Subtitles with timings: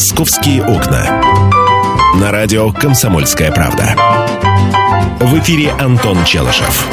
[0.00, 1.22] «Московские окна».
[2.18, 3.94] На радио «Комсомольская правда».
[5.20, 6.86] В эфире Антон Челышев.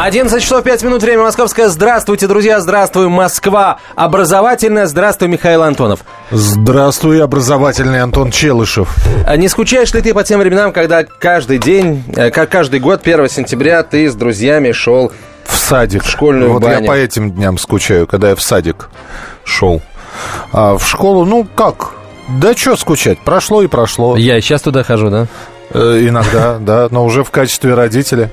[0.00, 1.68] 11 часов 5 минут, время московское.
[1.68, 3.80] Здравствуйте, друзья, здравствуй, Москва.
[3.96, 6.06] Образовательная, здравствуй, Михаил Антонов.
[6.30, 8.96] Здравствуй, образовательный Антон Челышев.
[9.26, 13.02] А не скучаешь ли ты по тем временам, когда каждый день, э, как каждый год,
[13.02, 15.12] 1 сентября, ты с друзьями шел
[15.44, 16.02] в садик.
[16.02, 16.80] В школьную вот баню.
[16.80, 18.88] я по этим дням скучаю, когда я в садик
[19.44, 19.82] шел.
[20.50, 21.92] А в школу, ну как?
[22.28, 23.18] Да что скучать?
[23.20, 24.16] Прошло и прошло.
[24.16, 25.26] Я и сейчас туда хожу, да?
[25.70, 28.30] Э, иногда, да, но уже в качестве родителя.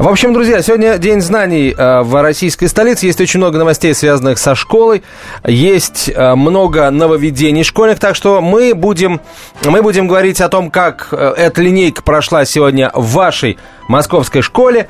[0.00, 3.04] В общем, друзья, сегодня День знаний э, в российской столице.
[3.04, 5.02] Есть очень много новостей, связанных со школой.
[5.44, 7.98] Есть э, много нововведений школьных.
[7.98, 9.20] Так что мы будем,
[9.62, 13.58] мы будем говорить о том, как э, эта линейка прошла сегодня в вашей
[13.90, 14.88] московской школе.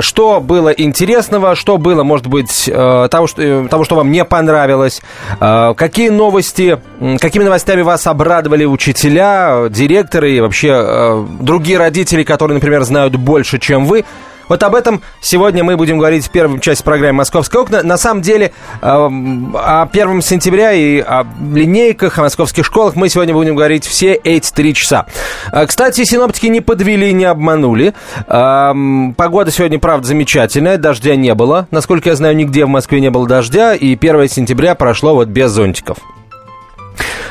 [0.00, 5.02] Что было интересного, что было, может быть, того, что, того, что вам не понравилось.
[5.38, 6.80] Какие новости,
[7.20, 13.84] какими новостями вас обрадовали учителя, директоры и вообще другие родители, которые, например, знают больше, чем
[13.84, 14.04] вы.
[14.48, 17.82] Вот об этом сегодня мы будем говорить в первой части программы «Московское окна».
[17.82, 23.34] На самом деле, э, о 1 сентября и о линейках, о московских школах мы сегодня
[23.34, 25.06] будем говорить все эти три часа.
[25.52, 27.94] Э, кстати, синоптики не подвели, не обманули.
[28.26, 28.72] Э,
[29.16, 31.68] погода сегодня, правда, замечательная, дождя не было.
[31.70, 35.50] Насколько я знаю, нигде в Москве не было дождя, и 1 сентября прошло вот без
[35.50, 35.98] зонтиков.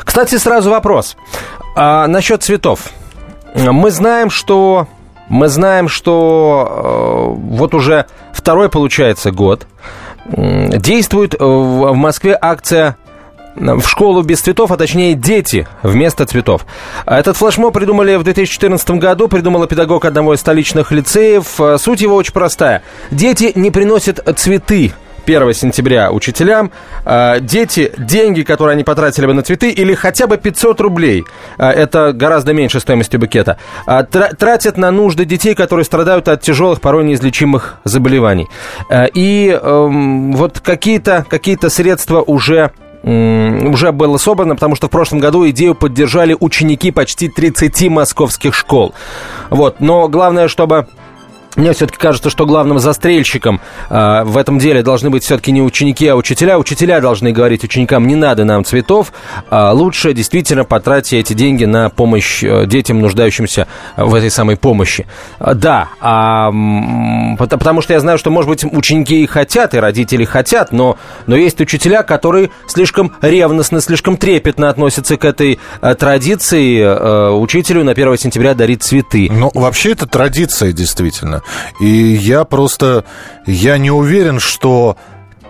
[0.04, 1.18] Кстати, сразу вопрос.
[1.76, 2.90] А, насчет цветов.
[3.56, 4.88] Мы знаем, что
[5.30, 9.68] мы знаем, что э, вот уже второй, получается, год
[10.30, 12.98] действует в Москве акция
[13.56, 16.66] в школу без цветов, а точнее дети вместо цветов.
[17.06, 21.60] Этот флешмоб придумали в 2014 году, придумала педагог одного из столичных лицеев.
[21.80, 22.84] Суть его очень простая.
[23.10, 24.94] Дети не приносят цветы
[25.28, 26.72] 1 сентября учителям.
[27.04, 31.26] А, дети, деньги, которые они потратили бы на цветы, или хотя бы 500 рублей,
[31.58, 36.80] а, это гораздо меньше стоимости букета, а, тратят на нужды детей, которые страдают от тяжелых,
[36.80, 38.48] порой неизлечимых заболеваний.
[39.14, 42.72] И эм, вот какие-то какие средства уже
[43.04, 48.94] уже было собрано, потому что в прошлом году идею поддержали ученики почти 30 московских школ.
[49.50, 49.80] Вот.
[49.80, 50.88] Но главное, чтобы
[51.58, 53.60] мне все-таки кажется, что главным застрельщиком
[53.90, 56.58] э, в этом деле должны быть все-таки не ученики, а учителя.
[56.58, 59.12] Учителя должны говорить ученикам, не надо нам цветов,
[59.50, 63.68] а лучше действительно потратьте эти деньги на помощь э, детям, нуждающимся
[63.98, 65.08] в этой самой помощи.
[65.40, 66.52] А, да, а,
[67.38, 71.36] потому что я знаю, что, может быть, ученики и хотят, и родители хотят, но, но
[71.36, 77.92] есть учителя, которые слишком ревностно, слишком трепетно относятся к этой э, традиции э, учителю на
[77.94, 79.28] 1 сентября дарить цветы.
[79.32, 81.42] Ну, вообще это традиция, действительно.
[81.80, 83.06] И я просто,
[83.46, 84.98] я не уверен, что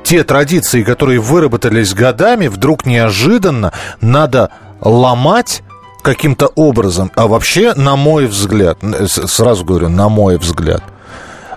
[0.03, 5.63] те традиции, которые выработались годами, вдруг неожиданно надо ломать
[6.02, 7.12] каким-то образом.
[7.16, 8.78] А вообще, на мой взгляд,
[9.08, 10.81] сразу говорю, на мой взгляд,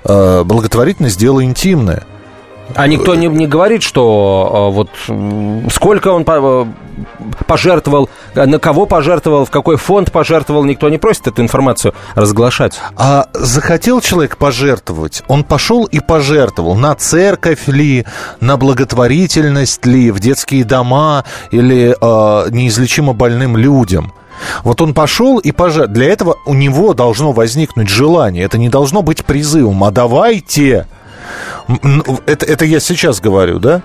[0.05, 2.05] э, благотворительность дело интимное.
[2.75, 4.91] А никто не, не говорит, что э, вот
[5.73, 6.67] сколько он э,
[7.47, 12.81] пожертвовал, на кого пожертвовал, в какой фонд пожертвовал, никто не просит эту информацию разглашать.
[12.97, 18.07] А захотел человек пожертвовать, он пошел и пожертвовал на церковь ли,
[18.41, 24.13] на благотворительность ли, в детские дома или э, неизлечимо больным людям.
[24.65, 25.95] Вот он пошел и пожертвовал.
[25.95, 28.45] Для этого у него должно возникнуть желание.
[28.45, 29.85] Это не должно быть призывом.
[29.85, 30.87] А давайте
[32.27, 33.83] это, это я сейчас говорю, да?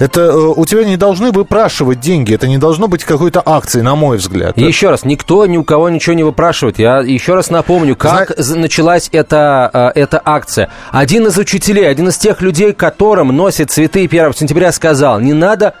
[0.00, 3.94] Это э, у тебя не должны выпрашивать деньги, это не должно быть какой-то акции, на
[3.94, 4.56] мой взгляд.
[4.56, 6.78] И еще раз, никто ни у кого ничего не выпрашивает.
[6.78, 8.62] Я еще раз напомню, как Зна...
[8.62, 10.70] началась эта, э, эта акция.
[10.90, 15.74] Один из учителей, один из тех людей, которым носят цветы 1 сентября, сказал, не надо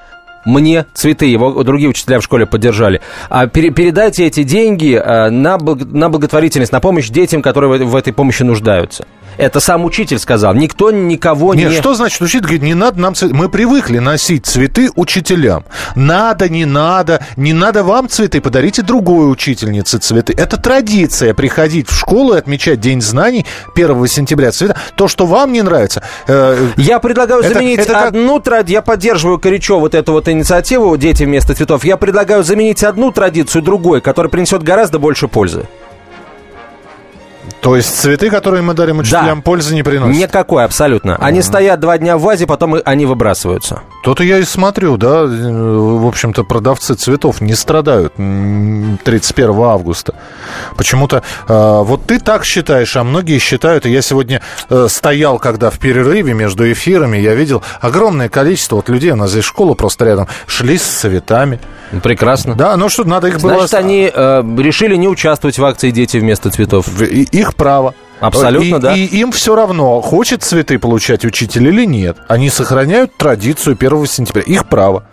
[0.44, 3.00] мне цветы, его другие учителя в школе поддержали.
[3.28, 7.96] А пере, передайте эти деньги э, на, на благотворительность, на помощь детям, которые в, в
[7.96, 9.06] этой помощи нуждаются.
[9.40, 10.54] Это сам учитель сказал.
[10.54, 11.76] Никто никого Нет, не...
[11.76, 13.34] что значит учитель говорит, не надо нам цветы.
[13.34, 15.64] Мы привыкли носить цветы учителям.
[15.94, 17.24] Надо, не надо.
[17.36, 20.34] Не надо вам цветы, подарите другой учительнице цветы.
[20.36, 24.76] Это традиция приходить в школу и отмечать День знаний 1 сентября цвета.
[24.94, 26.02] То, что вам не нравится...
[26.26, 28.44] Э, я предлагаю это, заменить это одну как...
[28.44, 28.74] традицию.
[28.74, 31.84] Я поддерживаю горячо вот эту вот инициативу «Дети вместо цветов».
[31.84, 35.66] Я предлагаю заменить одну традицию другой, которая принесет гораздо больше пользы.
[37.60, 39.42] То есть цветы, которые мы дарим учителям, да.
[39.42, 40.18] пользы не приносят?
[40.18, 41.16] Никакой, абсолютно.
[41.16, 41.42] Они mm-hmm.
[41.42, 43.82] стоят два дня в вазе, потом они выбрасываются.
[44.02, 50.14] То-то я и смотрю, да, в общем-то, продавцы цветов не страдают 31 августа.
[50.76, 55.70] Почему-то э, вот ты так считаешь, а многие считают, и я сегодня э, стоял, когда
[55.70, 60.04] в перерыве между эфирами, я видел огромное количество вот людей, у нас здесь школа просто
[60.04, 61.60] рядом, шли с цветами.
[62.02, 62.54] Прекрасно.
[62.54, 63.66] Да, ну что, надо их было...
[63.66, 66.86] Значит, они э, решили не участвовать в акции «Дети вместо цветов».
[67.00, 67.94] Их право.
[68.20, 68.94] Абсолютно, и, да.
[68.94, 72.18] И им все равно, хочет цветы получать учитель или нет.
[72.28, 74.42] Они сохраняют традицию 1 сентября.
[74.42, 75.04] Их право.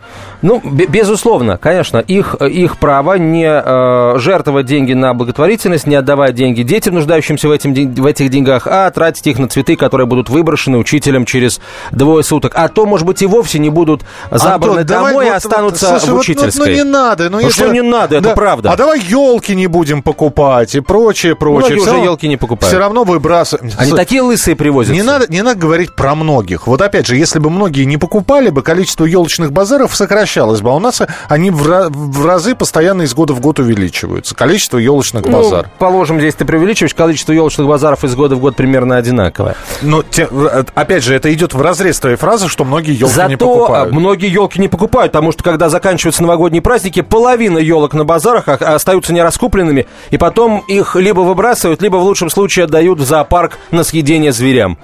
[0.41, 6.61] Ну, безусловно, конечно, их, их право не э, жертвовать деньги на благотворительность, не отдавать деньги
[6.61, 10.77] детям, нуждающимся в, этим, в этих деньгах, а тратить их на цветы, которые будут выброшены
[10.77, 11.59] учителем через
[11.91, 12.53] двое суток.
[12.55, 16.01] А то, может быть, и вовсе не будут забраны Антон, домой и вот, останутся вот,
[16.01, 16.49] слушай, в учительской.
[16.49, 17.23] Вот, ну, ну, не надо.
[17.29, 17.63] Ну, ну если...
[17.63, 18.35] что не надо, это да.
[18.35, 18.71] правда.
[18.71, 21.77] А давай елки не будем покупать и прочее, прочее.
[21.77, 22.67] Многие все уже елки не покупают.
[22.67, 23.71] Все равно выбрасываем.
[23.77, 24.93] Они такие лысые привозят.
[24.93, 26.67] Не надо, не надо говорить про многих.
[26.67, 30.69] Вот опять же, если бы многие не покупали бы, количество елочных базаров сокращалось бы.
[30.69, 34.35] А у нас они в, в разы постоянно из года в год увеличиваются.
[34.35, 35.71] Количество елочных ну, базаров.
[35.79, 39.55] Положим, здесь ты преувеличиваешь, количество елочных базаров из года в год примерно одинаковое.
[39.81, 40.27] Но, те,
[40.75, 43.93] опять же, это идет в разрез твоей фразы, что многие елки Зато не покупают.
[43.93, 49.13] многие елки не покупают, потому что когда заканчиваются новогодние праздники, половина елок на базарах остаются
[49.13, 54.31] нераскупленными, и потом их либо выбрасывают, либо в лучшем случае отдают в зоопарк на съедение
[54.31, 54.77] зверям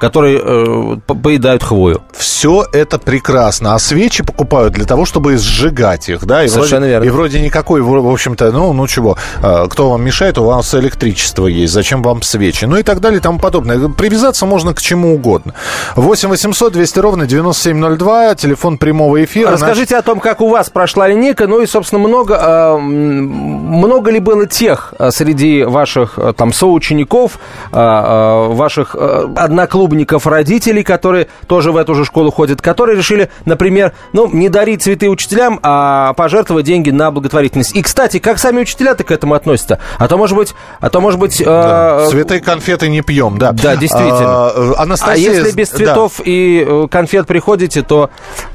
[0.00, 2.02] которые э, поедают хвою.
[2.12, 3.74] Все это прекрасно.
[3.74, 6.44] А свечи покупают для того, чтобы сжигать их, да?
[6.44, 7.04] И Совершенно вроде, верно.
[7.04, 11.72] И вроде никакой, в общем-то, ну, ну чего, кто вам мешает, у вас электричество есть,
[11.72, 12.64] зачем вам свечи?
[12.64, 13.88] Ну и так далее и тому подобное.
[13.88, 15.54] Привязаться можно к чему угодно.
[15.96, 19.50] 8 800 200 ровно 9702, телефон прямого эфира.
[19.50, 20.04] Расскажите наш...
[20.04, 24.46] о том, как у вас прошла линейка, ну и, собственно, много, э, много ли было
[24.46, 27.38] тех среди ваших там соучеников,
[27.72, 33.92] э, ваших одноклубников, клубников родителей, которые тоже в эту же школу ходят, которые решили, например,
[34.12, 37.74] ну, не дарить цветы учителям, а пожертвовать деньги на благотворительность.
[37.74, 39.78] И, кстати, как сами учителя-то к этому относятся?
[39.98, 40.54] А то, может быть...
[40.80, 42.04] А то, может быть да.
[42.06, 42.10] э...
[42.10, 43.52] Цветы и конфеты не пьем, да.
[43.52, 44.50] Да, действительно.
[44.50, 45.30] А, Анастасия...
[45.30, 46.24] а если без цветов да.
[46.26, 48.10] и конфет приходите, то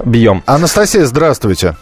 [0.06, 0.44] бьем.
[0.46, 1.76] Анастасия, здравствуйте.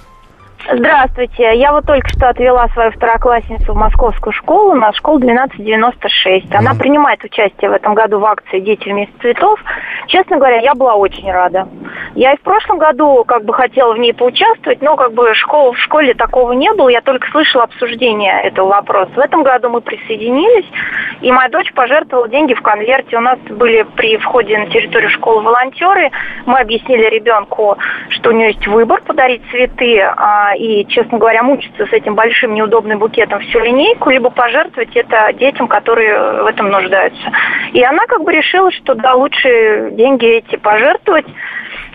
[0.69, 1.57] Здравствуйте.
[1.57, 6.53] Я вот только что отвела свою второклассницу в московскую школу, на школу 1296.
[6.53, 6.77] Она mm.
[6.77, 9.59] принимает участие в этом году в акции «Дети вместо цветов».
[10.07, 11.67] Честно говоря, я была очень рада.
[12.15, 15.73] Я и в прошлом году как бы хотела в ней поучаствовать, но как бы школ,
[15.73, 19.11] в школе такого не было, я только слышала обсуждение этого вопроса.
[19.15, 20.65] В этом году мы присоединились,
[21.21, 23.17] и моя дочь пожертвовала деньги в конверте.
[23.17, 26.11] У нас были при входе на территорию школы волонтеры,
[26.45, 27.77] мы объяснили ребенку,
[28.09, 30.01] что у нее есть выбор подарить цветы,
[30.61, 35.67] и, честно говоря, мучиться с этим большим неудобным букетом всю линейку, либо пожертвовать это детям,
[35.67, 37.31] которые в этом нуждаются.
[37.73, 41.25] И она как бы решила, что да, лучше деньги эти пожертвовать.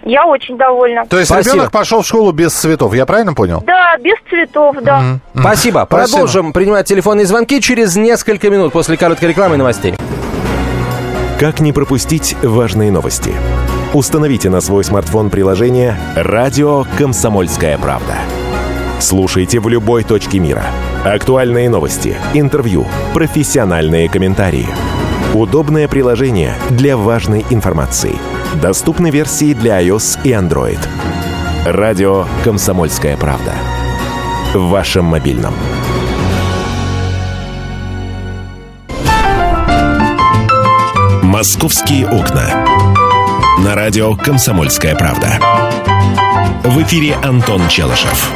[0.02, 1.06] Я очень довольна.
[1.06, 1.54] То есть Спасибо.
[1.54, 3.62] ребенок пошел в школу без цветов, я правильно понял?
[3.64, 5.00] Да, без цветов, да.
[5.00, 5.40] Mm-hmm.
[5.40, 5.86] Спасибо.
[5.86, 5.86] Спасибо.
[5.86, 9.94] Продолжим принимать телефонные звонки через несколько минут после короткой рекламы и новостей.
[11.38, 13.32] Как не пропустить важные новости?
[13.94, 18.14] Установите на свой смартфон приложение «Радио Комсомольская правда».
[18.98, 20.64] Слушайте в любой точке мира.
[21.04, 24.69] Актуальные новости, интервью, профессиональные комментарии.
[25.34, 28.16] Удобное приложение для важной информации.
[28.62, 30.78] Доступны версии для iOS и Android.
[31.66, 33.52] Радио «Комсомольская правда».
[34.54, 35.54] В вашем мобильном.
[41.22, 42.64] «Московские окна».
[43.62, 45.38] На радио «Комсомольская правда».
[46.64, 48.32] В эфире Антон Челышев.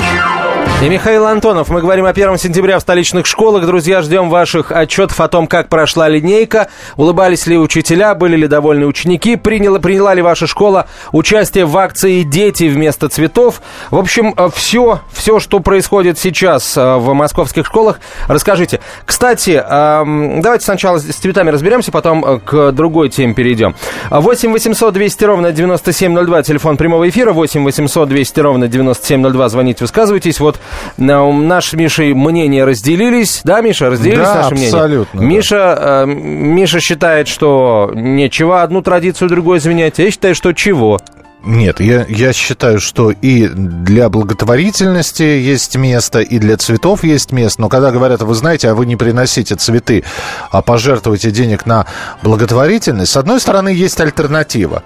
[0.83, 1.69] И Михаил Антонов.
[1.69, 3.67] Мы говорим о 1 сентября в столичных школах.
[3.67, 6.69] Друзья, ждем ваших отчетов о том, как прошла линейка.
[6.97, 12.23] Улыбались ли учителя, были ли довольны ученики, приняла, приняла ли ваша школа участие в акции
[12.23, 13.61] «Дети вместо цветов».
[13.91, 18.81] В общем, все, все, что происходит сейчас в московских школах, расскажите.
[19.05, 23.75] Кстати, давайте сначала с цветами разберемся, потом к другой теме перейдем.
[24.09, 27.33] 8 800 200 ровно 9702, телефон прямого эфира.
[27.35, 30.41] 8 800 200 ровно 9702, звоните, высказывайтесь.
[30.41, 30.59] Вот
[30.97, 33.41] наш с Мишей мнения разделились.
[33.45, 34.69] Да, Миша, разделились да, наши мнения?
[34.69, 35.21] абсолютно.
[35.21, 39.99] Миша, э, Миша считает, что нечего одну традицию другой изменять.
[39.99, 40.99] Я считаю, что чего?
[41.43, 47.63] Нет, я, я считаю, что и для благотворительности есть место, и для цветов есть место.
[47.63, 50.05] Но когда говорят, вы знаете, а вы не приносите цветы,
[50.51, 51.87] а пожертвуйте денег на
[52.23, 54.83] благотворительность, с одной стороны, есть альтернатива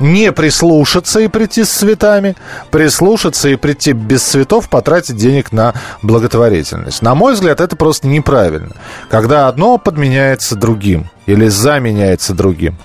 [0.00, 2.36] не прислушаться и прийти с цветами,
[2.70, 7.02] прислушаться и прийти без цветов, потратить денег на благотворительность.
[7.02, 8.72] На мой взгляд, это просто неправильно.
[9.10, 12.76] Когда одно подменяется другим или заменяется другим.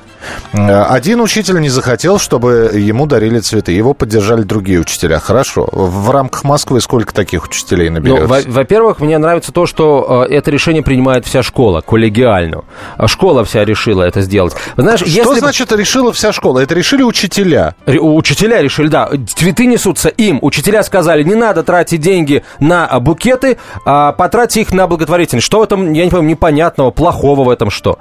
[0.54, 3.72] Э, один учитель не захотел, чтобы ему дарили цветы.
[3.72, 5.20] Его поддержали другие учителя.
[5.20, 5.68] Хорошо.
[5.72, 8.44] В рамках Москвы сколько таких учителей наберется?
[8.46, 12.64] Ну, во-первых, мне нравится то, что э, это решение принимает вся школа, коллегиально.
[12.98, 14.54] А школа вся решила это сделать.
[14.78, 15.40] Знаешь, что если...
[15.40, 16.60] значит решила вся школа?
[16.60, 17.76] Это решили учителя?
[17.86, 19.10] Ре- учителя решили, да.
[19.36, 20.40] Цветы несутся им.
[20.42, 25.46] Учителя сказали, не надо тратить деньги на букеты, а потратьте их на благотворительность.
[25.46, 27.98] Что в этом, я не понимаю, непонятного, плохого в этом что?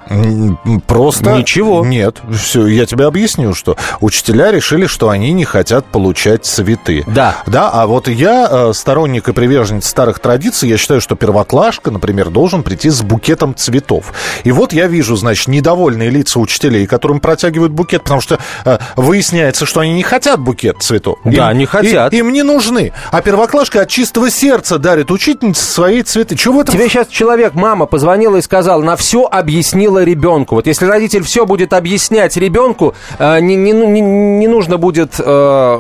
[0.87, 1.33] Просто...
[1.33, 1.85] Ничего.
[1.85, 7.05] Нет, все, я тебе объясню, что учителя решили, что они не хотят получать цветы.
[7.07, 7.37] Да.
[7.47, 12.31] Да, а вот я э, сторонник и приверженец старых традиций, я считаю, что первоклашка, например,
[12.31, 14.13] должен прийти с букетом цветов.
[14.45, 19.67] И вот я вижу, значит, недовольные лица учителей, которым протягивают букет, потому что э, выясняется,
[19.67, 21.19] что они не хотят букет цветов.
[21.25, 22.13] Да, им, не хотят.
[22.13, 22.93] Им, им не нужны.
[23.11, 26.37] А первоклашка от чистого сердца дарит учительнице свои цветы.
[26.37, 26.75] Чего в этом?
[26.75, 30.57] Тебе сейчас человек, мама, позвонила и сказала, на все объяснила ребенку.
[30.57, 35.79] Вот если родитель все будет объяснять ребенку, э, не, не, не, не нужно будет э,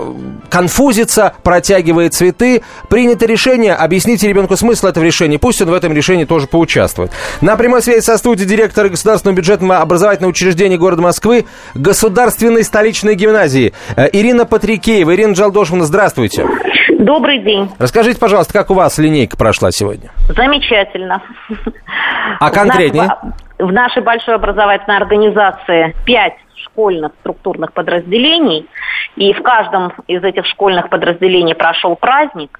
[0.50, 2.62] конфузиться, протягивая цветы.
[2.88, 5.38] Принято решение, объясните ребенку смысл этого решения.
[5.38, 7.11] Пусть он в этом решении тоже поучаствует.
[7.41, 13.73] На прямой связи со студией директора Государственного бюджетного образовательного учреждения города Москвы Государственной столичной гимназии
[13.97, 15.14] э, Ирина Патрикеева.
[15.14, 16.47] Ирина Джалдошевна, здравствуйте.
[16.99, 17.69] Добрый день.
[17.79, 20.11] Расскажите, пожалуйста, как у вас линейка прошла сегодня?
[20.29, 21.23] Замечательно.
[22.38, 23.11] А конкретнее?
[23.62, 28.66] В нашей большой образовательной организации пять школьных структурных подразделений,
[29.14, 32.59] и в каждом из этих школьных подразделений прошел праздник.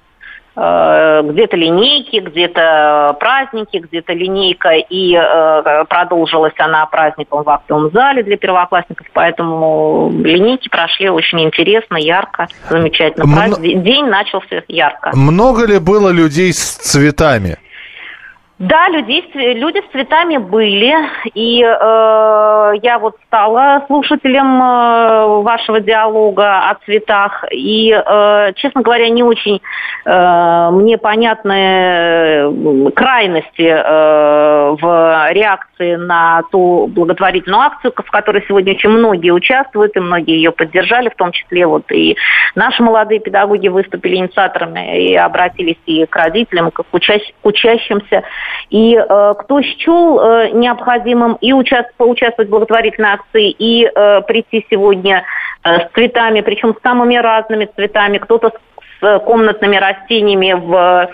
[0.55, 8.21] Э, где-то линейки, где-то праздники, где-то линейка, и э, продолжилась она праздником в актовом зале
[8.21, 13.25] для первоклассников, поэтому линейки прошли очень интересно, ярко, замечательно.
[13.35, 15.11] Праздник, День начался ярко.
[15.15, 17.57] Много ли было людей с цветами?
[18.59, 20.93] Да, людей, люди с цветами были,
[21.33, 29.09] и э, я вот стала слушателем э, вашего диалога о цветах, и, э, честно говоря,
[29.09, 29.59] не очень
[30.05, 38.73] э, мне понятны э, крайности э, в реакции на ту благотворительную акцию, в которой сегодня
[38.73, 42.15] очень многие участвуют, и многие ее поддержали, в том числе вот и
[42.53, 48.23] наши молодые педагоги выступили инициаторами и обратились и к родителям, и к, учащ- к учащимся.
[48.69, 54.65] И э, кто счел э, необходимым и участ, поучаствовать в благотворительной акции, и э, прийти
[54.69, 55.25] сегодня
[55.63, 61.09] э, с цветами, причем с самыми разными цветами, кто-то с, с комнатными растениями в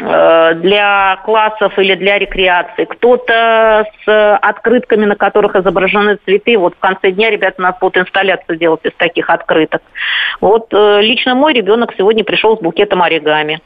[0.00, 6.58] э, для классов или для рекреации, кто-то с открытками, на которых изображены цветы.
[6.58, 9.82] Вот в конце дня ребята у нас будут инсталляцию делать из таких открыток.
[10.40, 13.60] Вот э, лично мой ребенок сегодня пришел с букетом оригами.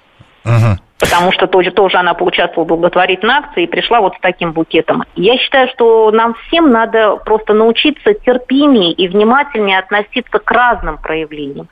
[0.44, 4.52] Uh-huh потому что тоже, тоже она поучаствовала в благотворительной акции и пришла вот с таким
[4.52, 5.04] букетом.
[5.14, 11.68] Я считаю, что нам всем надо просто научиться терпимее и внимательнее относиться к разным проявлениям.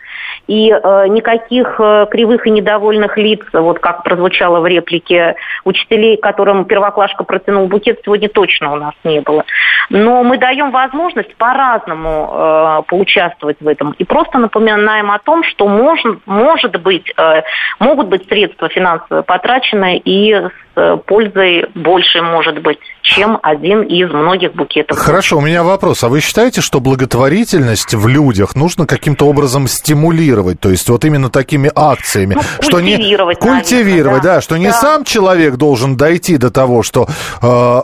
[0.47, 6.65] И э, никаких э, кривых и недовольных лиц, вот как прозвучало в реплике учителей, которым
[6.65, 9.45] первоклашка протянул букет, сегодня точно у нас не было.
[9.91, 13.93] Но мы даем возможность по-разному э, поучаствовать в этом.
[13.99, 17.43] И просто напоминаем о том, что может, может быть, э,
[17.81, 24.11] могут быть средства финансовые потрачено и с э, пользой больше, может быть, чем один из
[24.11, 24.99] многих букетов.
[24.99, 26.05] Хорошо, у меня вопрос.
[26.05, 30.61] А вы считаете, что благотворительность в людях нужно каким-то образом стимулировать?
[30.61, 32.35] То есть вот именно такими акциями?
[32.35, 34.35] Ну, что культивировать, не, Культивировать, да.
[34.37, 34.41] да.
[34.41, 37.07] Что не сам человек должен дойти до того, что
[37.43, 37.83] э,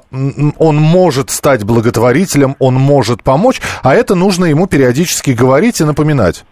[0.59, 6.45] он может стать благотворителем, он может помочь, а это нужно ему периодически говорить и напоминать.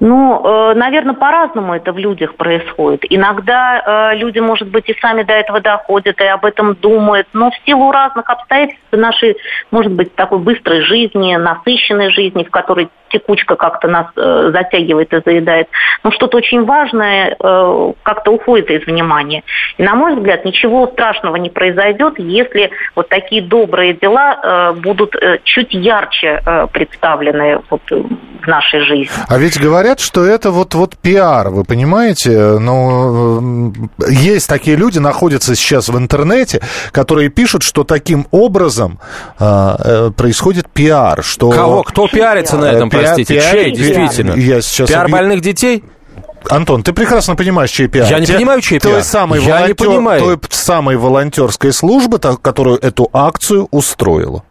[0.00, 3.04] Ну, э, наверное, по-разному это в людях происходит.
[3.10, 7.50] Иногда э, люди, может быть, и сами до этого доходят, и об этом думают, но
[7.50, 9.36] в силу разных обстоятельств нашей,
[9.72, 15.22] может быть, такой быстрой жизни, насыщенной жизни, в которой текучка как-то нас э, затягивает и
[15.24, 15.68] заедает,
[16.02, 19.42] но что-то очень важное э, как-то уходит из внимания.
[19.76, 25.14] И, на мой взгляд, ничего страшного не произойдет, если вот такие добрые дела э, будут
[25.16, 29.10] э, чуть ярче э, представлены вот, в нашей жизни.
[29.28, 32.58] А ведь говорят, что это вот, вот пиар, вы понимаете?
[32.58, 33.72] Ну,
[34.08, 36.60] есть такие люди, находятся сейчас в интернете,
[36.92, 38.98] которые пишут, что таким образом
[39.38, 41.22] э, э происходит пиар.
[41.22, 41.50] Что...
[41.50, 41.82] Кого?
[41.82, 42.90] Кто пиарится на этом?
[43.02, 44.32] Простите, пиар, чей, действительно?
[44.34, 45.12] Я сейчас Пиар объ...
[45.12, 45.84] больных детей?
[46.48, 48.08] Антон, ты прекрасно понимаешь, чей пиар.
[48.10, 48.94] Я не Те, понимаю, чей пиар.
[48.94, 50.20] Той самой, Я волонтер, не понимаю.
[50.20, 54.44] той самой волонтерской службы, которую эту акцию устроила.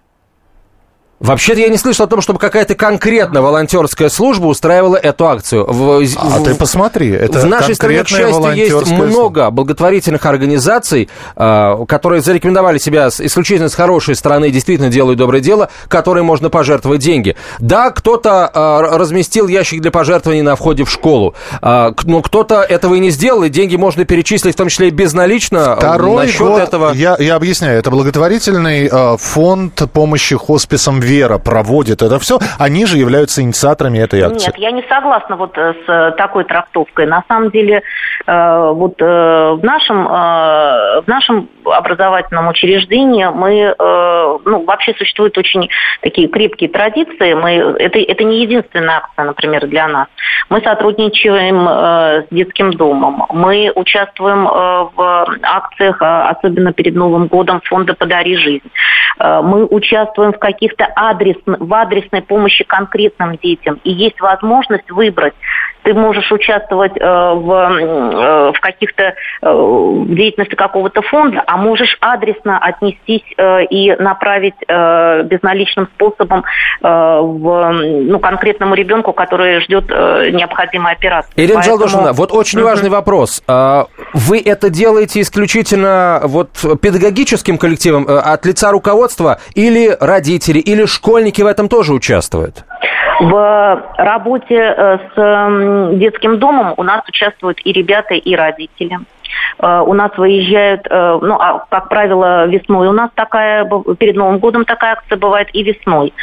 [1.19, 5.65] Вообще-то я не слышал о том, чтобы какая-то конкретная волонтерская служба устраивала эту акцию.
[5.67, 11.09] В, а в, ты посмотри, это В нашей стране, к счастью, есть много благотворительных организаций,
[11.35, 17.01] э, которые зарекомендовали себя исключительно с хорошей стороны, действительно делают доброе дело, которые можно пожертвовать
[17.01, 17.35] деньги.
[17.57, 21.33] Да, кто-то э, разместил ящик для пожертвований на входе в школу,
[21.63, 24.91] э, но кто-то этого и не сделал, и деньги можно перечислить, в том числе и
[24.91, 26.93] безналично Второй на счет год, этого.
[26.93, 32.97] Я, я объясняю, это благотворительный э, фонд помощи хосписам Вера проводит это все, они же
[32.97, 34.47] являются инициаторами этой акции.
[34.47, 37.05] Нет, я не согласна вот э, с э, такой трактовкой.
[37.05, 37.81] На самом деле,
[38.25, 43.75] э, вот в нашем, в нашем образовательном учреждении мы,
[44.45, 45.69] ну, вообще существуют очень
[46.01, 47.33] такие крепкие традиции.
[47.33, 50.07] Мы, это, это не единственная акция, например, для нас.
[50.49, 53.25] Мы сотрудничаем с детским домом.
[53.29, 58.69] Мы участвуем в акциях, особенно перед Новым годом, фонда «Подари жизнь».
[59.19, 63.79] Мы участвуем в каких-то адрес, в адресной помощи конкретным детям.
[63.83, 65.35] И есть возможность выбрать.
[65.83, 71.97] Ты можешь участвовать э, в, э, в каких-то э, в деятельности какого-то фонда, а можешь
[71.99, 73.23] адресно отнестись
[73.69, 76.43] и направить безналичным способом
[76.81, 81.31] в, ну, конкретному ребенку, который ждет необходимой операции.
[81.35, 81.77] Ирина Поэтому...
[81.77, 83.43] Жалдушина, вот очень важный вопрос.
[83.47, 86.49] А, вы это делаете исключительно вот
[86.81, 92.65] педагогическим коллективом от лица руководства или родители, или школьники в этом тоже участвуют?
[93.19, 98.99] В работе э, с детским домом у нас участвуют и ребята, и родители.
[99.59, 104.37] Э, у нас выезжают, э, ну, а, как правило, весной у нас такая, перед Новым
[104.37, 106.13] годом такая акция бывает и весной.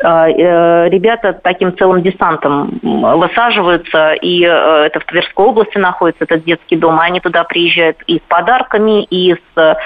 [0.00, 7.04] Ребята таким целым десантом высаживаются, и это в Тверской области находится этот детский дом, и
[7.04, 9.76] они туда приезжают и с подарками, и с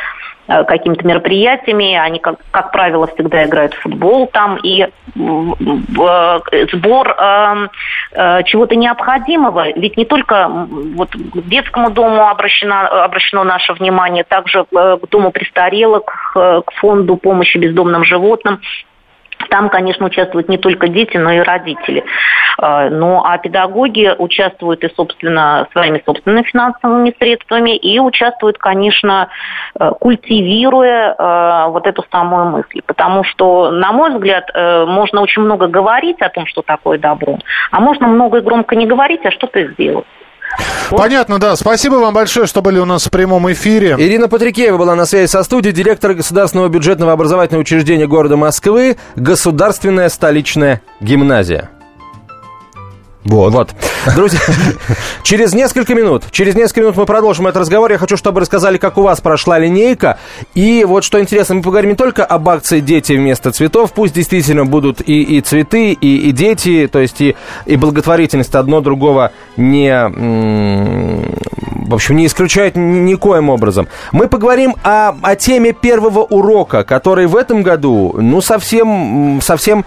[0.48, 1.94] какими-то мероприятиями.
[1.94, 4.56] Они, как, как правило, всегда играют в футбол там.
[4.62, 4.88] И э,
[6.72, 7.68] сбор э,
[8.12, 14.64] э, чего-то необходимого, ведь не только вот, к детскому дому обращено, обращено наше внимание, также
[14.64, 16.02] к дому престарелых,
[16.34, 18.60] к фонду помощи бездомным животным.
[19.50, 22.04] Там, конечно, участвуют не только дети, но и родители.
[22.58, 29.28] А, ну, а педагоги участвуют и, собственно, своими собственными финансовыми средствами, и участвуют, конечно,
[29.78, 32.82] э, культивируя э, вот эту самую мысль.
[32.84, 37.38] Потому что, на мой взгляд, э, можно очень много говорить о том, что такое добро,
[37.70, 40.06] а можно много и громко не говорить, а что-то сделать.
[40.90, 41.56] Понятно, да.
[41.56, 43.96] Спасибо вам большое, что были у нас в прямом эфире.
[43.98, 50.08] Ирина Патрикеева была на связи со студией, директор Государственного бюджетного образовательного учреждения города Москвы, Государственная
[50.08, 51.70] столичная гимназия.
[53.28, 53.52] Вот.
[53.52, 53.74] вот.
[54.16, 54.40] Друзья,
[55.22, 57.92] через несколько минут, через несколько минут мы продолжим этот разговор.
[57.92, 60.18] Я хочу, чтобы рассказали, как у вас прошла линейка.
[60.54, 63.92] И вот что интересно, мы поговорим не только об акции «Дети вместо цветов».
[63.92, 67.36] Пусть действительно будут и, и цветы, и, и дети, то есть и,
[67.66, 69.92] и благотворительность одно другого не,
[71.86, 73.88] в общем, не исключает никоим образом.
[74.12, 79.84] Мы поговорим о, о теме первого урока, который в этом году, ну, совсем, совсем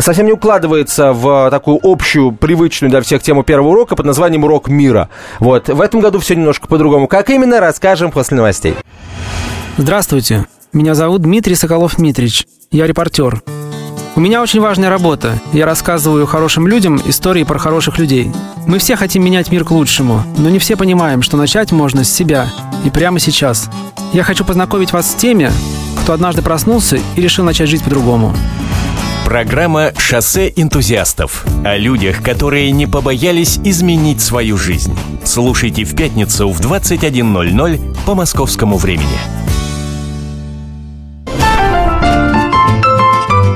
[0.00, 4.68] совсем не укладывается в такую общую, привычную для всех тему первого урока под названием «Урок
[4.68, 5.08] мира».
[5.38, 5.68] Вот.
[5.68, 7.08] В этом году все немножко по-другому.
[7.08, 8.74] Как именно, расскажем после новостей.
[9.76, 10.46] Здравствуйте.
[10.72, 12.46] Меня зовут Дмитрий Соколов-Митрич.
[12.70, 13.42] Я репортер.
[14.16, 15.38] У меня очень важная работа.
[15.52, 18.30] Я рассказываю хорошим людям истории про хороших людей.
[18.66, 22.12] Мы все хотим менять мир к лучшему, но не все понимаем, что начать можно с
[22.12, 22.48] себя
[22.84, 23.70] и прямо сейчас.
[24.12, 25.50] Я хочу познакомить вас с теми,
[26.02, 28.34] кто однажды проснулся и решил начать жить по-другому.
[29.30, 34.98] Программа «Шоссе энтузиастов» о людях, которые не побоялись изменить свою жизнь.
[35.24, 39.06] Слушайте в пятницу в 21.00 по московскому времени.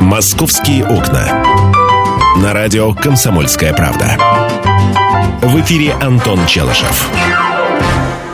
[0.00, 1.42] «Московские окна».
[2.36, 4.16] На радио «Комсомольская правда».
[5.42, 7.10] В эфире Антон Челышев.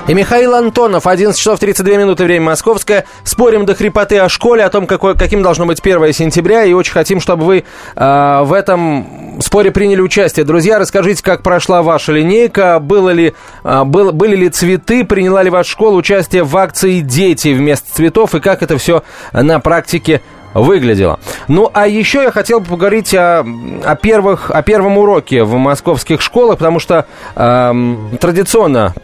[0.08, 3.04] И Михаил Антонов, 11 часов 32 минуты, время московское.
[3.22, 6.64] Спорим до хрипоты о школе, о том, какой, каким должно быть 1 сентября.
[6.64, 10.44] И очень хотим, чтобы вы э, в этом споре приняли участие.
[10.44, 15.50] Друзья, расскажите, как прошла ваша линейка, было ли, э, был, были ли цветы, приняла ли
[15.50, 20.22] ваша школа участие в акции «Дети вместо цветов» и как это все на практике
[20.54, 21.18] выглядело.
[21.48, 23.44] Ну, а еще я хотел бы поговорить о,
[23.84, 27.72] о, первых, о первом уроке в московских школах, потому что э,
[28.20, 28.94] традиционно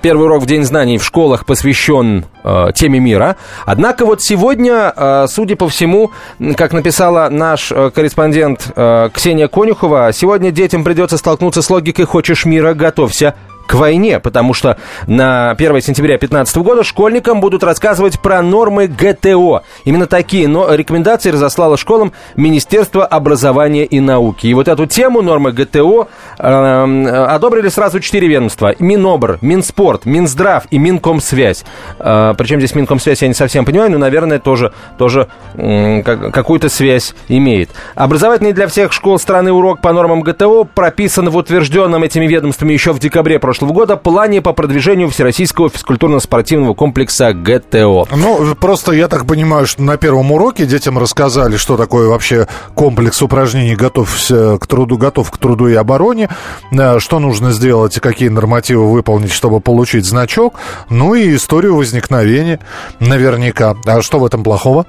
[0.00, 3.36] первый урок в День знаний в школах посвящен э, теме мира.
[3.66, 6.12] Однако вот сегодня, э, судя по всему,
[6.56, 12.44] как написала наш э, корреспондент э, Ксения Конюхова, сегодня детям придется столкнуться с логикой «хочешь
[12.44, 13.34] мира, готовься
[13.66, 19.62] к войне, потому что на 1 сентября 2015 года школьникам будут рассказывать про нормы ГТО.
[19.84, 24.46] Именно такие но рекомендации разослало школам Министерство образования и науки.
[24.46, 28.74] И вот эту тему нормы ГТО э, одобрили сразу четыре ведомства.
[28.78, 31.64] Минобр, Минспорт, Минздрав и Минкомсвязь.
[31.98, 37.14] Э, причем здесь Минкомсвязь я не совсем понимаю, но, наверное, тоже, тоже э, какую-то связь
[37.28, 37.70] имеет.
[37.94, 42.92] Образовательный для всех школ страны урок по нормам ГТО прописан в утвержденном этими ведомствами еще
[42.92, 48.06] в декабре прошлого года плане по продвижению Всероссийского физкультурно-спортивного комплекса ГТО.
[48.10, 53.20] Ну, просто я так понимаю, что на первом уроке детям рассказали, что такое вообще комплекс
[53.22, 56.28] упражнений «Готовься к труду, готов к труду и обороне»,
[56.70, 60.54] э, что нужно сделать и какие нормативы выполнить, чтобы получить значок,
[60.88, 62.58] ну и историю возникновения
[63.00, 63.76] наверняка.
[63.86, 64.86] А что в этом плохого?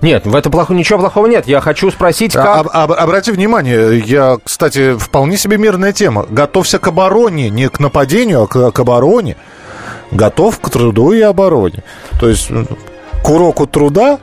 [0.00, 1.46] Нет, в этом плохо, ничего плохого нет.
[1.46, 2.58] Я хочу спросить, как...
[2.58, 6.26] Об, об, обрати внимание, я, кстати, вполне себе мирная тема.
[6.28, 9.36] Готовься к обороне, не к нападению, а к, к обороне.
[10.10, 11.82] Готов к труду и обороне.
[12.20, 12.50] То есть
[13.22, 14.18] к уроку труда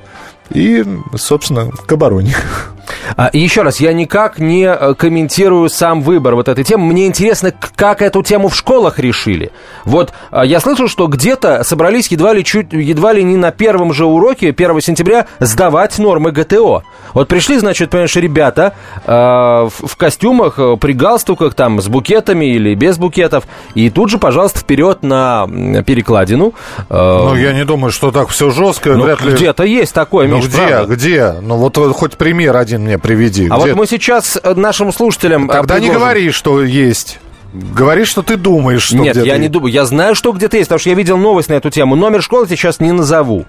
[0.51, 2.35] и, собственно, к обороне.
[3.15, 6.85] А, еще раз, я никак не э, комментирую сам выбор вот этой темы.
[6.85, 9.51] Мне интересно, как эту тему в школах решили.
[9.85, 13.93] Вот а, я слышал, что где-то собрались едва ли, чуть, едва ли не на первом
[13.93, 16.83] же уроке 1 сентября сдавать нормы ГТО.
[17.13, 18.73] Вот пришли, значит, понимаешь, ребята
[19.05, 24.17] э, в, костюмах, э, при галстуках, там, с букетами или без букетов, и тут же,
[24.17, 25.47] пожалуйста, вперед на
[25.85, 26.53] перекладину.
[26.89, 28.93] Э, ну, я не думаю, что так все жестко.
[28.93, 29.15] Ну, ли...
[29.15, 30.95] где-то есть такое, ну, Миш, где, правда?
[30.95, 31.35] где?
[31.41, 33.47] Ну, вот хоть пример один мне приведи.
[33.49, 33.67] А где...
[33.67, 35.49] вот мы сейчас э, нашим слушателям...
[35.49, 35.87] Э, Тогда предложим...
[35.87, 37.19] не говори, что есть.
[37.53, 39.39] Говори, что ты думаешь, что Нет, я ты...
[39.39, 39.71] не думаю.
[39.71, 41.95] Я знаю, что где-то есть, потому что я видел новость на эту тему.
[41.95, 43.45] Номер школы сейчас не назову.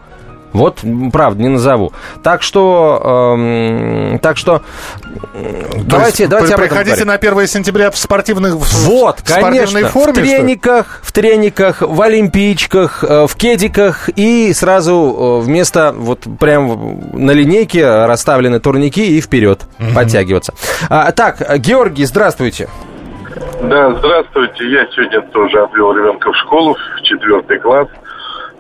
[0.53, 0.81] Вот,
[1.13, 1.93] правда, не назову.
[2.23, 4.63] Так что, эм, так что,
[5.85, 11.01] давайте, давайте при, Приходите на 1 сентября в спортивных вот, в конечно, форме, в трениках,
[11.03, 18.07] в трениках, в олимпийчиках, э, в кедиках и сразу э, вместо вот прям на линейке
[18.07, 19.95] расставлены турники и вперед угу.
[19.95, 20.55] подтягиваться.
[20.89, 22.69] А, так, Георгий, здравствуйте.
[23.63, 24.69] Да, здравствуйте.
[24.69, 27.89] Я сегодня тоже отвел ребенка в школу в четвертый класс.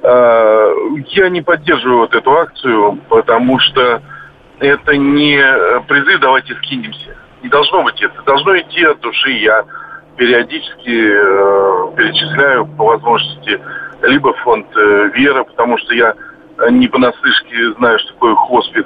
[0.02, 0.72] Э,
[1.08, 4.02] я не поддерживаю вот эту акцию, потому что
[4.58, 5.38] это не
[5.88, 7.16] призыв «давайте скинемся».
[7.42, 8.22] Не должно быть это.
[8.22, 9.30] Должно идти от души.
[9.30, 9.64] Я
[10.16, 13.60] периодически э, перечисляю по возможности
[14.02, 16.14] либо фонд э, «Вера», потому что я
[16.70, 18.84] не понаслышке знаю, что такое хоспис.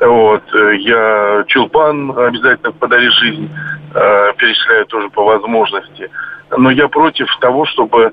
[0.00, 0.42] Вот.
[0.78, 3.50] Я Чулпан обязательно «Подари жизнь»
[3.92, 6.10] перечисляю тоже по возможности.
[6.56, 8.12] Но я против того, чтобы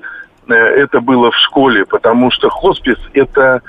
[0.52, 3.62] это было в школе, потому что хоспис это,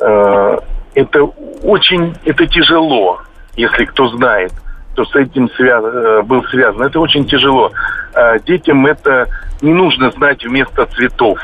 [0.00, 0.58] э,
[0.94, 1.24] это
[1.62, 3.20] очень это тяжело,
[3.56, 4.52] если кто знает,
[4.92, 6.82] кто с этим связ, э, был связан.
[6.82, 7.72] Это очень тяжело.
[8.14, 9.26] Э, детям это
[9.60, 11.38] не нужно знать вместо цветов.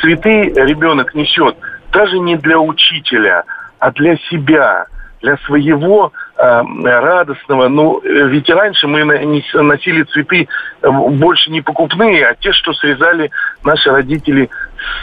[0.00, 1.56] Цветы ребенок несет
[1.92, 3.44] даже не для учителя,
[3.78, 4.86] а для себя–
[5.22, 7.68] для своего э, радостного.
[7.68, 10.48] Ну, ведь раньше мы носили цветы
[10.82, 13.30] э, больше не покупные, а те, что срезали
[13.64, 14.48] наши родители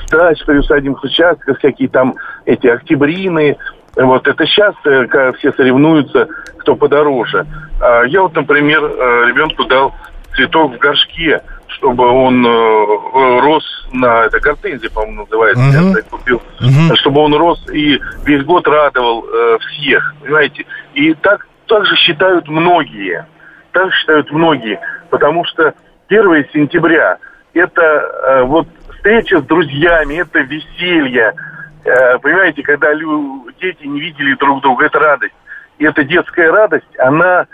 [0.07, 3.57] с дач, приусадебных участках, всякие там эти октябрины.
[3.95, 7.45] Вот это сейчас э, все соревнуются, кто подороже.
[7.81, 9.93] А я вот, например, э, ребенку дал
[10.35, 11.41] цветок в горшке–
[11.85, 14.25] чтобы он э, рос на...
[14.25, 15.63] Это гортензия, по-моему, называется.
[15.63, 15.95] Uh-huh.
[15.95, 16.41] Я купил.
[16.59, 16.95] Uh-huh.
[16.95, 20.65] Чтобы он рос и весь год радовал э, всех, понимаете?
[20.95, 23.27] И так, так же считают многие.
[23.71, 24.79] Так считают многие.
[25.11, 25.75] Потому что
[26.07, 27.19] 1 сентября
[27.53, 31.35] это э, вот встреча с друзьями, это веселье.
[31.83, 35.35] Э, понимаете, когда лю- дети не видели друг друга, это радость.
[35.77, 37.45] И эта детская радость, она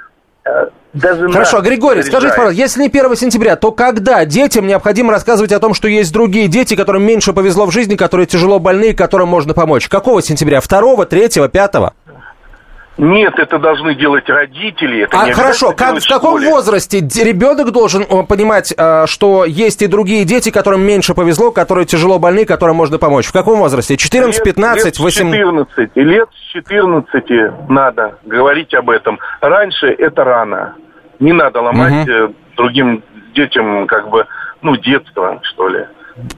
[0.46, 5.54] э, даже Хорошо, Григорий, скажите, пожалуйста, если не 1 сентября, то когда детям необходимо рассказывать
[5.54, 9.30] о том, что есть другие дети, которым меньше повезло в жизни, которые тяжело больны, которым
[9.30, 9.88] можно помочь?
[9.88, 10.60] Какого сентября?
[10.60, 11.94] Второго, третьего, пятого?
[12.98, 15.04] Нет, это должны делать родители.
[15.04, 16.50] Это а хорошо, как, в каком школе.
[16.50, 22.20] возрасте ребенок должен понимать, э, что есть и другие дети, которым меньше повезло, которые тяжело
[22.20, 23.28] больны, которым можно помочь?
[23.28, 23.96] В каком возрасте?
[23.96, 25.40] 14, 15, лет 18?
[25.40, 25.96] 14.
[25.96, 29.20] Лет с 14 надо говорить об этом.
[29.40, 30.76] Раньше это рано.
[31.20, 32.36] Не надо ломать угу.
[32.58, 34.26] другим детям как бы,
[34.62, 35.86] ну, детство, что ли.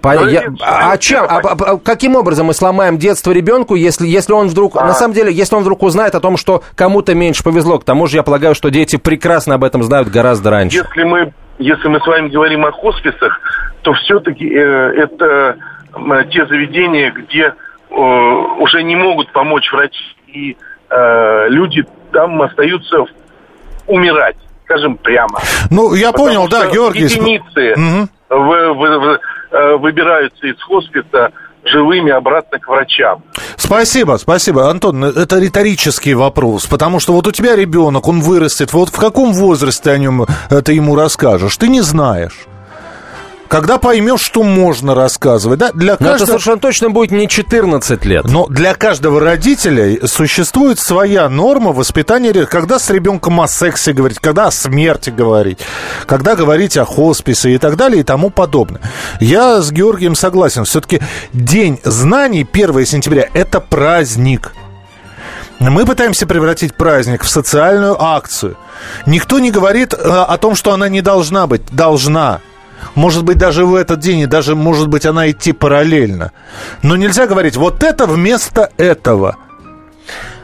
[0.02, 4.34] По, я, а, а чем, а, а, каким образом мы сломаем детство ребенку, если, если
[4.34, 4.86] он вдруг, а.
[4.86, 8.08] на самом деле, если он вдруг узнает о том, что кому-то меньше повезло, к тому
[8.08, 10.78] же я полагаю, что дети прекрасно об этом знают гораздо раньше.
[10.78, 13.40] Если мы, если мы с вами говорим о хосписах,
[13.82, 15.58] то все-таки э, это
[15.96, 17.54] э, те заведения, где
[17.90, 20.58] э, уже не могут помочь врачи, и
[20.90, 23.06] э, люди там остаются
[23.88, 25.40] умирать, скажем прямо.
[25.72, 27.04] Ну, я Потому понял, да, Георгий.
[27.04, 27.74] Единицы.
[27.74, 29.20] Угу вы, вы, э,
[29.78, 31.32] выбираются из хосписа
[31.66, 33.24] живыми обратно к врачам.
[33.56, 34.70] Спасибо, спасибо.
[34.70, 39.34] Антон, это риторический вопрос, потому что вот у тебя ребенок, он вырастет, вот в каком
[39.34, 40.26] возрасте о нем
[40.66, 41.56] ты ему расскажешь?
[41.58, 42.48] Ты не знаешь
[43.54, 45.60] когда поймешь, что можно рассказывать.
[45.60, 45.72] Да?
[45.74, 46.16] Для каждого...
[46.16, 48.26] это совершенно точно будет не 14 лет.
[48.26, 52.34] Но для каждого родителя существует своя норма воспитания.
[52.48, 55.60] Когда с ребенком о сексе говорить, когда о смерти говорить,
[56.08, 58.82] когда говорить о хосписе и так далее и тому подобное.
[59.20, 60.66] Я с Георгием согласен.
[60.66, 61.00] Все-таки
[61.32, 64.52] День знаний 1 сентября– это праздник.
[65.60, 68.58] Мы пытаемся превратить праздник в социальную акцию.
[69.06, 71.62] Никто не говорит э, о том, что она не должна быть.
[71.72, 72.42] Должна.
[72.96, 76.32] Может быть, даже в этот день, и даже, может быть, она идти параллельно.
[76.82, 79.38] Но нельзя говорить, вот это вместо этого.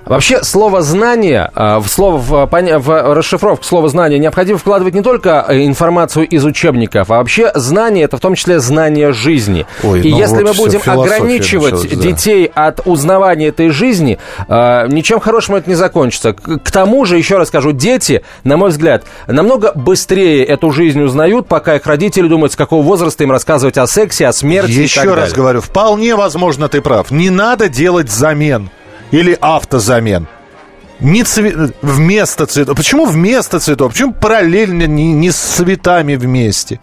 [0.09, 5.45] Вообще, слово «знание», а, в слово, в, в расшифровку слова «знание» необходимо вкладывать не только
[5.47, 9.67] э, информацию из учебников, а вообще знание– это в том числе знание жизни.
[9.83, 11.95] Ой, И ну если вот мы будем ограничивать да.
[11.95, 14.17] детей от узнавания этой жизни,
[14.47, 16.33] а, ничем хорошим это не закончится.
[16.33, 21.47] К тому же, еще раз скажу, дети, на мой взгляд, намного быстрее эту жизнь узнают,
[21.47, 25.03] пока их родители думают, с какого возраста им рассказывать о сексе, о смерти Еще и
[25.03, 25.35] так раз далее.
[25.35, 27.11] говорю, вполне возможно, ты прав.
[27.11, 28.71] Не надо делать замен
[29.11, 30.27] или автозамен.
[30.99, 31.71] Не цве...
[31.81, 32.75] вместо цветов.
[32.75, 33.93] Почему вместо цветов?
[33.93, 36.79] Почему параллельно не, не с цветами вместе?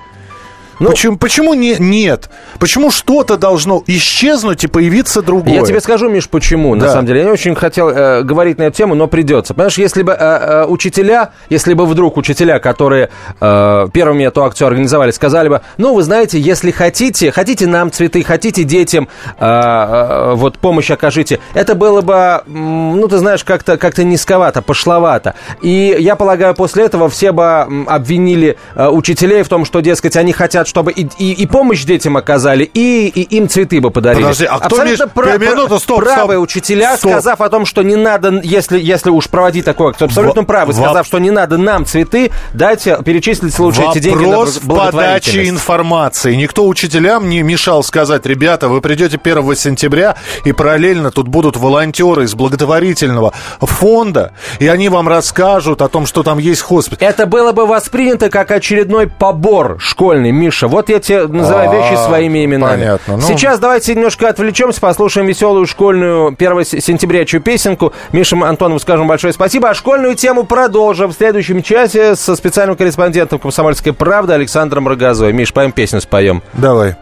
[0.79, 2.29] Ну, почему, почему не, нет?
[2.59, 5.55] Почему что-то должно исчезнуть и появиться другое?
[5.55, 6.77] Я тебе скажу, Миш, почему.
[6.77, 6.87] Да.
[6.87, 9.55] На самом деле, я не очень хотел э, говорить на эту тему, но придется.
[9.55, 13.11] Понимаешь, если бы э, э, учителя, если бы вдруг учителя, которые
[13.41, 18.23] э, первыми эту акцию организовали, сказали бы, ну, вы знаете, если хотите, хотите нам цветы,
[18.23, 19.09] хотите детям
[19.39, 25.35] э, э, вот помощь окажите, это было бы, ну, ты знаешь, как-то как низковато, пошловато.
[25.63, 30.33] И я полагаю, после этого все бы обвинили э, учителей в том, что, дескать, они
[30.33, 34.23] хотят хотят, чтобы и, и, и помощь детям оказали, и, и им цветы бы подарили.
[34.23, 37.13] Подожди, а кто Абсолютно прав, минуту, стоп, правые стоп, учителя, стоп.
[37.13, 40.73] сказав о том, что не надо, если, если уж проводить такую акцию, абсолютно в, правы,
[40.73, 46.35] сказав, что не надо нам цветы, дайте перечислить случаи эти деньги на в подаче информации.
[46.35, 52.25] Никто учителям не мешал сказать, ребята, вы придете 1 сентября, и параллельно тут будут волонтеры
[52.25, 57.09] из благотворительного фонда, и они вам расскажут о том, что там есть хоспиталь.
[57.09, 60.69] Это было бы воспринято как очередной побор школьный, Миш Миша.
[60.69, 62.81] Вот я тебе называю вещи а, своими именами.
[62.81, 63.17] Понятно.
[63.17, 63.23] Ну...
[63.23, 67.93] Сейчас давайте немножко отвлечемся, послушаем веселую школьную 1 сентябрячую песенку.
[68.13, 69.71] Миша Антонову скажем большое спасибо.
[69.71, 75.33] А школьную тему продолжим в следующем часе со специальным корреспондентом «Комсомольской правды» Александром Рогозой.
[75.33, 76.43] Миш, поем песню споем.
[76.55, 76.97] Давай.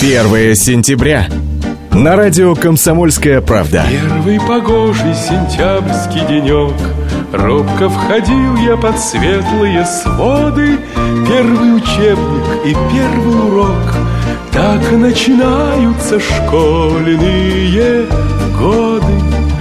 [0.00, 1.26] 1 сентября.
[1.90, 3.84] На радио «Комсомольская правда».
[3.90, 6.72] Первый погожий сентябрьский денек
[7.32, 10.78] Робко входил я под светлые своды.
[11.26, 13.96] Первый учебник и первый урок.
[14.52, 18.06] Так начинаются школьные
[18.58, 19.14] годы.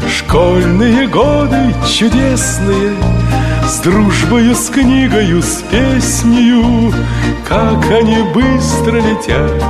[0.05, 2.93] Школьные годы чудесные.
[3.65, 6.93] С дружбою, с книгою, с песнею
[7.47, 9.63] Как они быстро летят.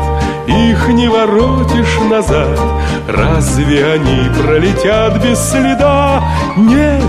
[0.48, 2.60] Их не воротишь назад.
[3.08, 6.24] Разве они пролетят без следа?
[6.58, 7.04] Нет,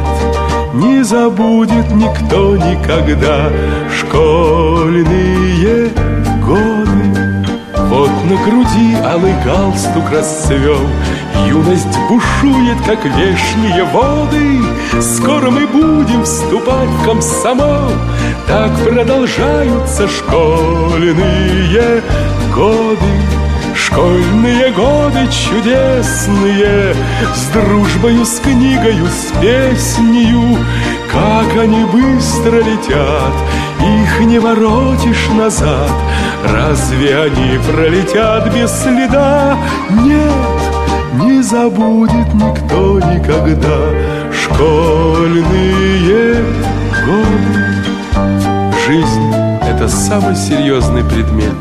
[0.73, 3.51] не забудет никто никогда
[3.99, 5.91] Школьные
[6.45, 6.93] годы.
[7.89, 10.81] Вот на груди алый галстук расцвел
[11.47, 14.61] Юность бушует, как вешние воды.
[15.01, 17.91] Скоро мы будем вступать в комсомол.
[18.47, 22.03] Так продолжаются школьные
[22.55, 23.42] годы
[23.93, 26.95] Школьные годы чудесные
[27.35, 30.57] С дружбою, с книгою, с песнею
[31.13, 33.35] Как они быстро летят
[33.81, 35.91] Их не воротишь назад.
[36.43, 39.59] Разве они пролетят без следа?
[39.91, 43.77] Нет, не забудет никто никогда.
[44.33, 46.43] Школьные
[47.05, 49.35] годы Жизнь—
[49.83, 51.57] это самый серьезный предмет.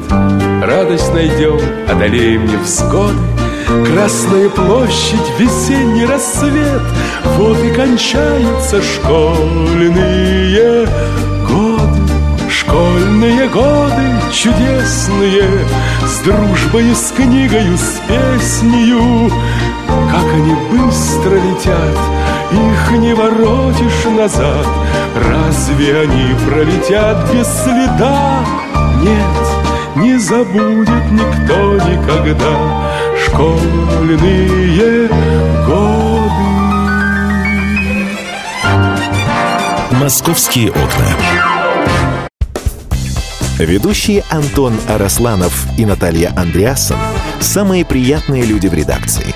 [0.62, 3.18] Радость найдем, одолеем невзгоды
[3.88, 6.84] Красная площадь, весенний рассвет.
[7.38, 10.86] Вот и кончаются школьные
[11.48, 12.14] годы.
[12.48, 15.66] Школьные годы чудесные.
[16.06, 19.32] С дружбой, с книгою, с песнею
[20.12, 22.11] Как они быстро летят
[22.52, 24.68] Их не воротишь назад
[25.16, 28.44] Разве они пролетят без следа?
[29.02, 32.82] Нет, не забудет никто никогда
[33.26, 35.08] школьные
[35.66, 36.12] годы.
[39.92, 42.28] Московские окна.
[43.60, 46.98] Ведущие Антон Арасланов и Наталья Андреасон–
[47.40, 49.36] самые приятные люди в редакции.